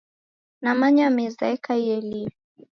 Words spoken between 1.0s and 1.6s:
meza